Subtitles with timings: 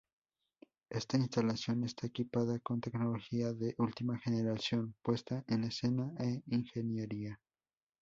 [0.89, 7.39] Esta instalación está equipada con tecnología de última generación puesta en escena e ingeniería.